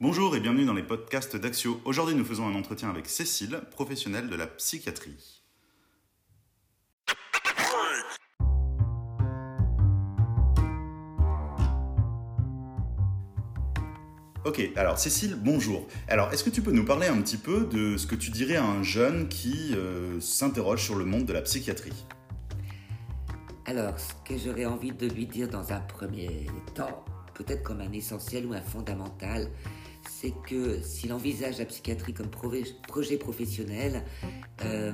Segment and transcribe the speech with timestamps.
[0.00, 1.80] Bonjour et bienvenue dans les podcasts d'Axio.
[1.84, 5.43] Aujourd'hui, nous faisons un entretien avec Cécile, professionnelle de la psychiatrie.
[14.44, 15.86] Ok, alors Cécile, bonjour.
[16.06, 18.56] Alors, est-ce que tu peux nous parler un petit peu de ce que tu dirais
[18.56, 22.04] à un jeune qui euh, s'interroge sur le monde de la psychiatrie?
[23.64, 27.90] Alors, ce que j'aurais envie de lui dire dans un premier temps, peut-être comme un
[27.92, 29.48] essentiel ou un fondamental,
[30.10, 34.04] c'est que s'il envisage la psychiatrie comme projet professionnel,
[34.62, 34.92] euh,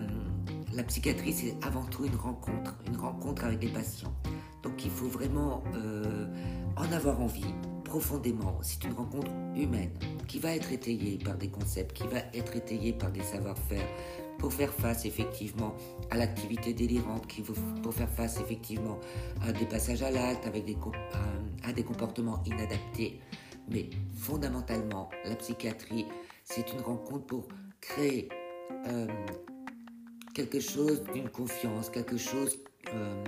[0.73, 4.15] la psychiatrie c'est avant tout une rencontre, une rencontre avec les patients.
[4.63, 6.29] Donc il faut vraiment euh,
[6.77, 7.53] en avoir envie
[7.91, 8.57] profondément.
[8.63, 9.91] C'est une rencontre humaine
[10.29, 13.85] qui va être étayée par des concepts, qui va être étayée par des savoir-faire
[14.39, 15.75] pour faire face effectivement
[16.09, 19.01] à l'activité délirante, qui pour faire face effectivement
[19.43, 20.77] à des passages à l'acte avec des,
[21.65, 23.19] à des comportements inadaptés.
[23.69, 26.07] Mais fondamentalement, la psychiatrie,
[26.45, 27.49] c'est une rencontre pour
[27.81, 28.29] créer
[28.87, 29.09] euh,
[30.33, 32.57] quelque chose d'une confiance, quelque chose
[32.95, 33.25] euh,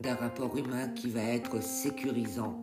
[0.00, 2.60] d'un rapport humain qui va être sécurisant,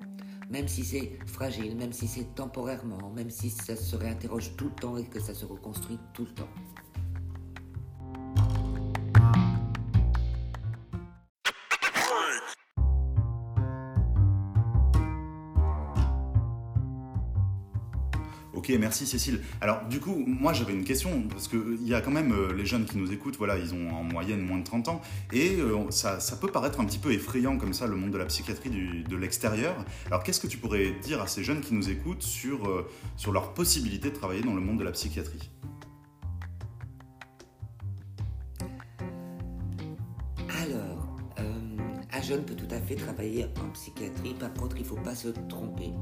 [0.50, 4.76] même si c'est fragile, même si c'est temporairement, même si ça se réinterroge tout le
[4.76, 6.50] temps et que ça se reconstruit tout le temps.
[18.68, 19.40] Ok, merci Cécile.
[19.62, 22.66] Alors du coup, moi j'avais une question, parce qu'il y a quand même euh, les
[22.66, 25.02] jeunes qui nous écoutent, voilà, ils ont en moyenne moins de 30 ans,
[25.32, 28.26] et euh, ça, peut paraître un petit peu effrayant comme ça, le monde de la
[28.26, 29.74] psychiatrie de l'extérieur.
[30.08, 33.32] Alors qu'est-ce que tu pourrais dire à ces jeunes qui nous écoutent sur, euh, sur
[33.32, 35.50] leur possibilité de travailler dans le monde de la psychiatrie?
[42.28, 45.30] Jeune peut tout à fait travailler en psychiatrie, par contre il ne faut pas se
[45.48, 45.94] tromper.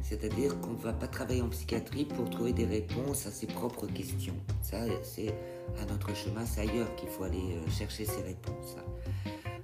[0.00, 3.86] C'est-à-dire qu'on ne va pas travailler en psychiatrie pour trouver des réponses à ses propres
[3.86, 4.36] questions.
[4.62, 5.34] Ça, c'est
[5.80, 8.76] à notre chemin, c'est ailleurs qu'il faut aller euh, chercher ces réponses.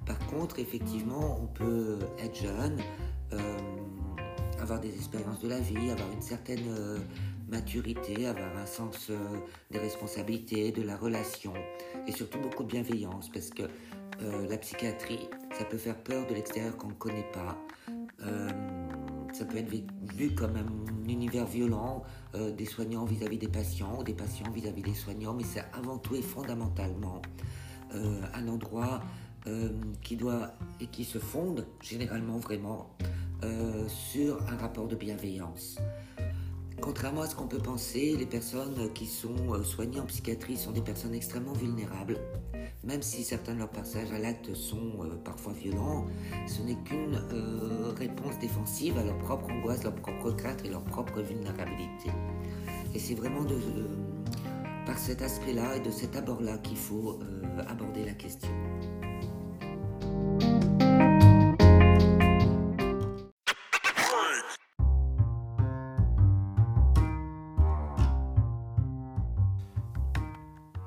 [0.04, 2.78] Par contre, effectivement, on peut être jeune,
[3.32, 3.58] euh,
[4.60, 6.98] avoir des expériences de la vie, avoir une certaine euh,
[7.50, 9.10] maturité, avoir un sens
[9.70, 11.52] des responsabilités, de la relation,
[12.06, 13.64] et surtout beaucoup de bienveillance, parce que
[14.48, 15.28] la psychiatrie,
[15.58, 17.58] ça peut faire peur de l'extérieur qu'on ne connaît pas
[19.32, 19.70] ça peut être
[20.14, 22.02] vu comme un univers violent
[22.34, 26.14] euh, des soignants vis-à-vis des patients, des patients vis-à-vis des soignants, mais c'est avant tout
[26.14, 27.22] et fondamentalement
[27.94, 29.00] euh, un endroit
[29.46, 29.70] euh,
[30.02, 32.90] qui doit et qui se fonde généralement vraiment
[33.88, 35.78] sur un rapport de bienveillance.
[36.80, 40.80] Contrairement à ce qu'on peut penser, les personnes qui sont soignées en psychiatrie sont des
[40.80, 42.18] personnes extrêmement vulnérables
[42.84, 46.06] même si certains de leurs passages à l'acte sont euh, parfois violents,
[46.46, 50.82] ce n'est qu'une euh, réponse défensive à leur propre angoisse, leur propre crainte et leur
[50.82, 52.10] propre vulnérabilité.
[52.94, 53.44] Et c'est vraiment
[54.86, 58.50] par cet aspect-là et de cet abord-là qu'il faut euh, aborder la question.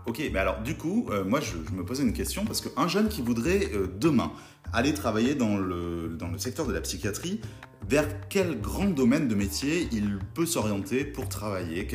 [0.06, 3.08] Ok, mais alors du coup, euh, moi je, me posais une question parce qu'un jeune
[3.08, 4.34] qui voudrait euh, demain
[4.74, 7.40] aller travailler dans le, dans le secteur de la psychiatrie,
[7.88, 11.88] vers quel grand domaine de métier il peut s'orienter pour travailler,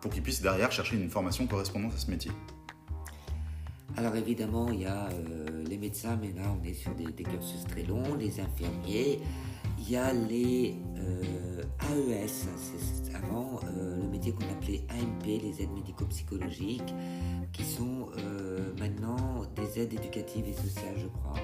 [0.00, 2.32] pour qu'il puisse derrière chercher une formation correspondante à ce métier?
[3.96, 7.22] Alors évidemment, il y a euh, les médecins, mais là on est sur des, des
[7.22, 9.20] cursus très longs, les infirmiers,
[9.86, 10.76] il y a les
[11.90, 16.94] AES, c'est avant euh, le métier qu'on appelait AMP, les aides médico-psychologiques,
[17.52, 21.38] qui sont euh, maintenant des aides éducatives et sociales, je crois.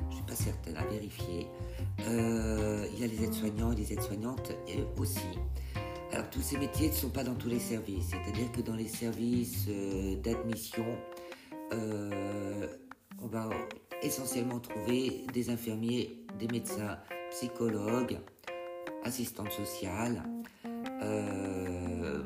[0.00, 1.46] Je ne suis pas certaine à vérifier.
[2.06, 4.52] Euh, il y a les aides-soignants et les aides-soignantes
[4.98, 5.26] aussi.
[6.12, 8.88] Alors tous ces métiers ne sont pas dans tous les services, c'est-à-dire que dans les
[8.88, 9.68] services
[10.22, 10.86] d'admission,
[11.70, 13.50] on va
[14.02, 16.98] essentiellement trouver des infirmiers, des médecins,
[17.30, 18.18] psychologues,
[19.04, 20.22] assistantes sociales,
[21.02, 22.22] euh,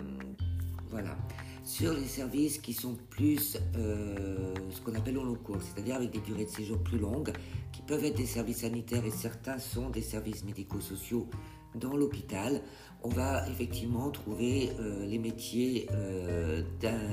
[0.90, 1.16] voilà.
[1.64, 6.10] Sur les services qui sont plus euh, ce qu'on appelle au long cours, c'est-à-dire avec
[6.10, 7.32] des durées de séjour plus longues,
[7.72, 11.28] qui peuvent être des services sanitaires et certains sont des services médico-sociaux
[11.76, 12.60] dans l'hôpital,
[13.02, 15.88] on va effectivement trouver euh, les métiers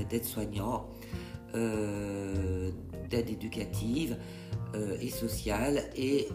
[0.10, 0.90] d'aide-soignant,
[1.54, 4.18] d'aide éducative
[5.02, 6.28] et sociale et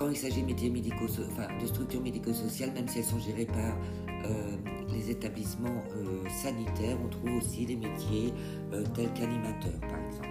[0.00, 3.44] quand il s'agit de métiers médicaux, enfin, de structures médico-sociales, même si elles sont gérées
[3.44, 3.76] par
[4.88, 5.84] les établissements
[6.42, 8.32] sanitaires, on trouve aussi des métiers
[8.94, 10.28] tels qu'animateurs par exemple.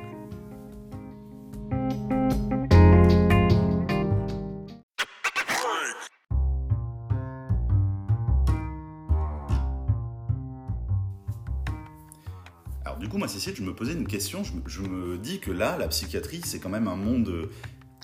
[13.00, 14.44] du coup, moi, Cécile, je me posais une question.
[14.66, 17.50] Je, me dis que là, la psychiatrie, c'est quand même un monde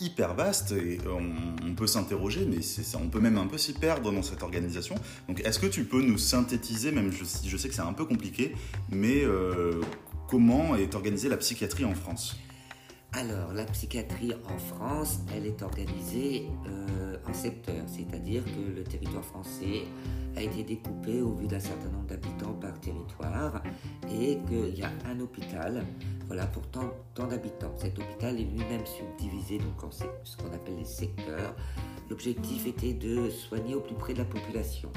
[0.01, 2.57] hyper vaste et on, peut s'interroger, mais
[2.95, 4.95] on peut même un peu s'y perdre dans cette organisation.
[5.27, 8.05] Donc, est-ce que tu peux nous synthétiser, même je, je sais que c'est un peu
[8.05, 8.55] compliqué,
[8.89, 9.81] mais euh,
[10.27, 12.37] comment est organisée la psychiatrie en France?
[13.13, 16.85] Alors, la psychiatrie en France, elle est organisée euh,
[17.27, 19.83] en secteurs, c'est-à-dire que le territoire français
[20.35, 23.61] a été découpé au vu d'un certain nombre d'habitants par territoire
[24.11, 25.85] et qu'il y a un hôpital
[26.27, 27.73] voilà, pour tant, d'habitants.
[27.77, 31.55] Cet hôpital est lui-même subdivisé donc en ce qu'on appelle les secteurs.
[32.09, 34.91] L'objectif était de soigner au plus près de la population.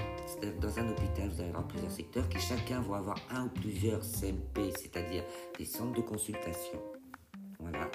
[0.60, 4.02] Dans un hôpital, vous allez avoir plusieurs secteurs qui chacun vont avoir un ou plusieurs
[4.02, 5.24] CMP, c'est-à-dire
[5.58, 6.78] des centres de consultation.
[7.60, 7.90] Voilà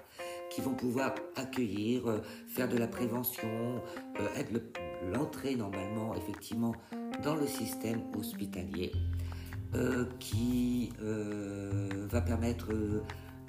[0.53, 3.81] qui vont pouvoir accueillir, euh, faire de la prévention,
[4.19, 4.51] euh, être
[5.11, 6.75] l'entrée normalement effectivement
[7.23, 8.91] dans le système hospitalier,
[9.73, 12.71] euh, qui va permettre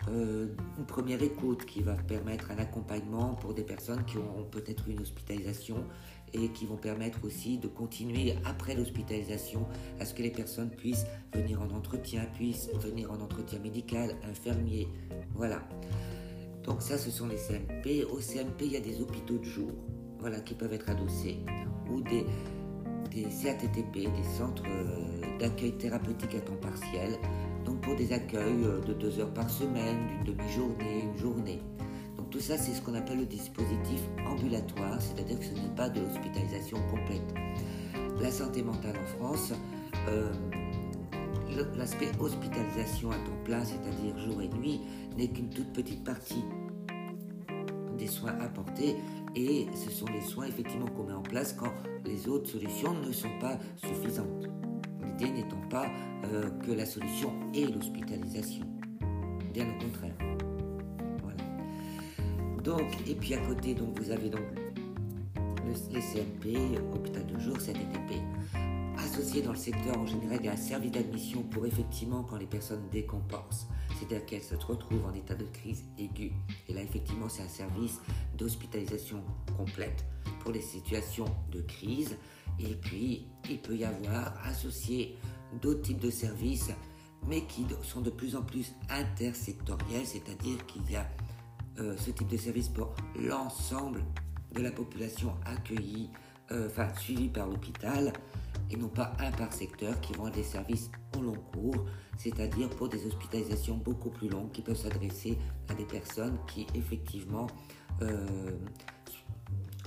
[0.09, 5.01] une première écoute, qui va permettre un accompagnement pour des personnes qui auront peut-être une
[5.01, 5.85] hospitalisation
[6.33, 9.67] et qui vont permettre aussi de continuer après l'hospitalisation
[10.01, 14.89] à ce que les personnes puissent venir en entretien, puissent venir en entretien médical, infirmier,
[15.35, 15.63] voilà.
[16.65, 18.05] Donc ça, ce sont les CMP.
[18.11, 19.71] Au CMP, il y a des hôpitaux de jour,
[20.19, 21.39] voilà, qui peuvent être adossés,
[21.91, 22.27] ou des,
[23.11, 27.19] des CATTP, des centres euh, d'accueil thérapeutique à temps partiel,
[27.65, 31.61] donc pour des accueils euh, de deux heures par semaine, d'une demi-journée, une journée.
[32.17, 35.91] Donc tout ça, c'est ce qu'on appelle le dispositif ambulatoire, c'est-à-dire que ce n'est pas
[35.91, 37.35] de l'hospitalisation complète.
[38.23, 39.53] La santé mentale en France,
[40.09, 40.33] euh,
[41.77, 44.81] l'aspect hospitalisation à temps plein, c'est-à-dire jour et nuit,
[45.17, 46.45] n'est qu'une toute petite partie
[47.97, 48.97] des soins apportés
[49.37, 51.73] et ce sont les soins effectivement qu'on met en place quand
[52.05, 54.49] les autres solutions ne sont pas suffisantes.
[55.05, 55.87] L'idée n'étant pas
[56.25, 58.67] euh, que la solution est l'hospitalisation,
[59.53, 60.15] bien au contraire.
[61.23, 62.63] Voilà.
[62.63, 64.43] Donc, et puis à côté, donc vous avez donc
[65.93, 68.21] les CMP, hôpital de jour, CDTP
[69.15, 72.37] associé dans le secteur en général il y a un service d'admission pour effectivement quand
[72.37, 76.33] les personnes décompensent, c'est-à-dire qu'elles se retrouvent en état de crise aiguë.
[76.69, 78.01] Et là effectivement c'est un service
[78.37, 79.23] d'hospitalisation
[79.57, 80.05] complète
[80.41, 82.17] pour les situations de crise.
[82.59, 85.17] Et puis il peut y avoir associé
[85.63, 86.73] d'autres types de services
[87.29, 91.07] mais qui sont de plus en plus intersectoriels, c'est-à-dire qu'il y a
[91.79, 94.05] euh, ce type de service pour l'ensemble
[94.57, 96.11] de la population accueillie,
[96.51, 98.13] euh, enfin suivie par l'hôpital
[98.71, 102.69] et non pas un par secteur qui vont être des services au long cours, c'est-à-dire
[102.71, 105.39] pour des hospitalisations beaucoup plus longues qui peuvent s'adresser
[105.69, 107.47] à des personnes qui effectivement
[108.03, 108.27] euh,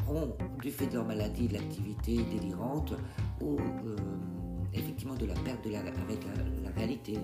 [0.07, 2.93] ont, du fait de leur maladie, de l'activité délirante
[3.41, 3.95] ou euh,
[4.73, 6.25] effectivement de la perte de la, avec
[6.63, 7.17] la, réalité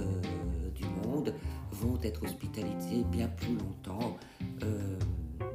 [0.00, 1.32] euh, du monde,
[1.70, 4.16] vont être hospitalisés bien plus longtemps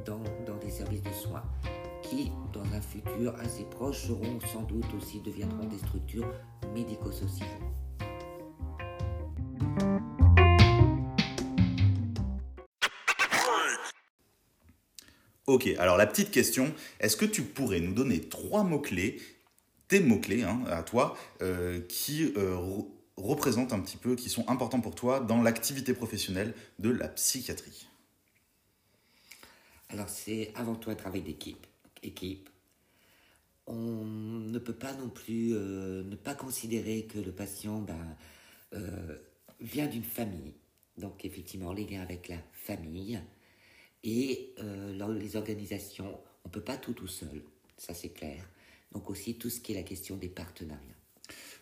[0.06, 1.42] dans, dans des services de soins
[2.12, 6.30] qui, dans un futur assez proche, seront sans doute aussi deviendront des structures
[6.74, 7.48] médico-sociales.
[15.46, 19.18] Ok, alors la petite question, est-ce que tu pourrais nous donner trois mots-clés,
[19.88, 22.58] tes mots-clés hein, à toi, euh, qui euh,
[23.16, 27.88] représentent un petit peu, qui sont importants pour toi dans l'activité professionnelle de la psychiatrie?
[29.88, 31.66] Alors c'est avant tout un travail d'équipe
[32.02, 32.48] équipe,
[33.66, 38.16] on ne peut pas non plus euh, ne pas considérer que le patient ben,
[38.74, 39.18] euh,
[39.60, 40.54] vient d'une famille.
[40.96, 43.20] Donc effectivement, les liens avec la famille
[44.04, 47.42] et euh, les organisations, on ne peut pas tout tout seul,
[47.76, 48.44] ça c'est clair.
[48.92, 50.80] Donc aussi tout ce qui est la question des partenariats.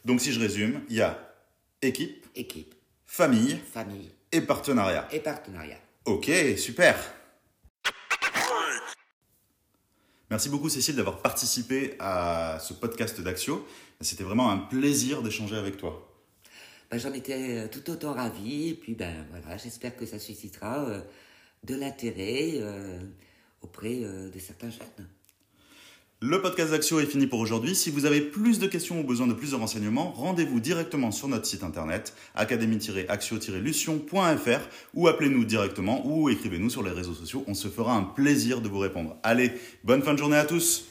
[0.05, 1.35] Donc si je résume, il y a
[1.83, 2.75] équipe, équipe,
[3.07, 5.07] famille, famille et partenariat.
[5.13, 5.79] Et partenariat.
[6.07, 7.20] Ok, super.
[10.31, 13.67] Merci beaucoup Cécile d'avoir participé à ce podcast d'Axio.
[14.01, 16.09] C'était vraiment un plaisir d'échanger avec toi.
[16.89, 20.85] Ben, J'en étais euh, tout autant ravi et puis ben voilà, j'espère que ça suscitera
[20.85, 21.01] euh,
[21.65, 23.01] de l'intérêt euh,
[23.61, 25.09] auprès de certains jeunes.
[26.23, 27.75] Le podcast d'Axio est fini pour aujourd'hui.
[27.75, 31.29] Si vous avez plus de questions ou besoin de plus de renseignements, rendez-vous directement sur
[31.29, 34.61] notre site internet académie-axio-lution.fr
[34.93, 37.43] ou appelez-nous directement ou écrivez-nous sur les réseaux sociaux.
[37.47, 39.17] On se fera un plaisir de vous répondre.
[39.23, 39.51] Allez,
[39.83, 40.85] bonne fin de journée à tous